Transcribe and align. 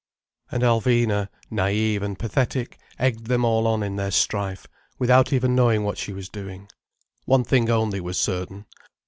And 0.49 0.63
Alvina, 0.63 1.27
naïve 1.51 2.01
and 2.01 2.17
pathetic, 2.17 2.79
egged 2.97 3.27
them 3.27 3.45
all 3.45 3.67
on 3.67 3.83
in 3.83 3.97
their 3.97 4.09
strife, 4.09 4.65
without 4.97 5.31
even 5.31 5.53
knowing 5.53 5.83
what 5.83 5.99
she 5.99 6.11
was 6.11 6.27
doing. 6.27 6.69
One 7.25 7.43
thing 7.43 7.69
only 7.69 8.01
was 8.01 8.19
certain. 8.19 8.65